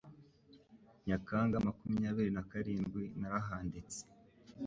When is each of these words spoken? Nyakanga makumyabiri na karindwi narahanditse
Nyakanga 1.07 1.55
makumyabiri 1.67 2.29
na 2.35 2.43
karindwi 2.49 3.03
narahanditse 3.19 4.01